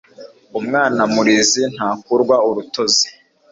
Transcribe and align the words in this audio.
umwna 0.57 1.03
murizi 1.13 1.61
ntakurwa 1.73 2.35
urutozi 2.47 3.07